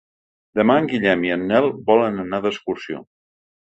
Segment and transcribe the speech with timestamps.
[0.59, 3.09] Demà en Guillem i en Nel volen anar d'excursió.